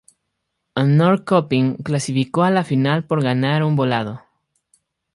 Norrköping 0.83 1.75
clasificó 1.75 2.41
a 2.41 2.49
la 2.49 2.63
Final 2.63 3.05
por 3.05 3.21
ganar 3.21 3.63
un 3.63 3.75
volado. 3.75 4.23